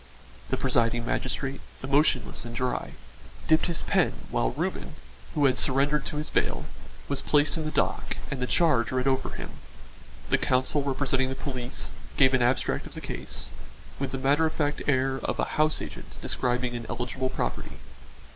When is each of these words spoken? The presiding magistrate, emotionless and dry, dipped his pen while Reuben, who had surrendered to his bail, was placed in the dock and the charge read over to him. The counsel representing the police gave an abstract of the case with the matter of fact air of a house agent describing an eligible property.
The 0.49 0.57
presiding 0.57 1.05
magistrate, 1.05 1.61
emotionless 1.83 2.43
and 2.43 2.55
dry, 2.55 2.93
dipped 3.47 3.67
his 3.67 3.83
pen 3.83 4.13
while 4.31 4.49
Reuben, 4.49 4.95
who 5.35 5.45
had 5.45 5.59
surrendered 5.59 6.07
to 6.07 6.17
his 6.17 6.31
bail, 6.31 6.65
was 7.07 7.21
placed 7.21 7.55
in 7.55 7.65
the 7.65 7.69
dock 7.69 8.17
and 8.31 8.41
the 8.41 8.47
charge 8.47 8.91
read 8.91 9.05
over 9.05 9.29
to 9.29 9.35
him. 9.35 9.51
The 10.31 10.39
counsel 10.39 10.81
representing 10.81 11.29
the 11.29 11.35
police 11.35 11.91
gave 12.17 12.33
an 12.33 12.41
abstract 12.41 12.87
of 12.87 12.95
the 12.95 12.99
case 12.99 13.51
with 13.99 14.09
the 14.11 14.17
matter 14.17 14.47
of 14.47 14.53
fact 14.53 14.81
air 14.87 15.19
of 15.23 15.39
a 15.39 15.45
house 15.53 15.83
agent 15.83 16.19
describing 16.19 16.75
an 16.75 16.87
eligible 16.89 17.29
property. 17.29 17.77